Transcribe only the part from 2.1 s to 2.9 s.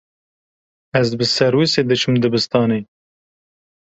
dibistanê.